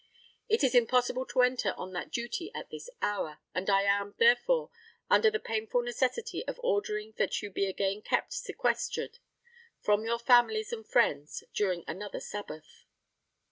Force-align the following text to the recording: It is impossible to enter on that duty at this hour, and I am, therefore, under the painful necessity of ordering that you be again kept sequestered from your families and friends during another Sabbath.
It 0.49 0.63
is 0.63 0.73
impossible 0.73 1.27
to 1.27 1.43
enter 1.43 1.75
on 1.77 1.93
that 1.93 2.09
duty 2.09 2.51
at 2.55 2.71
this 2.71 2.89
hour, 3.03 3.37
and 3.53 3.69
I 3.69 3.83
am, 3.83 4.15
therefore, 4.17 4.71
under 5.11 5.29
the 5.29 5.39
painful 5.39 5.83
necessity 5.83 6.43
of 6.47 6.59
ordering 6.63 7.13
that 7.19 7.43
you 7.43 7.51
be 7.51 7.67
again 7.67 8.01
kept 8.01 8.33
sequestered 8.33 9.19
from 9.79 10.03
your 10.03 10.17
families 10.17 10.73
and 10.73 10.87
friends 10.89 11.43
during 11.53 11.83
another 11.87 12.19
Sabbath. 12.19 12.85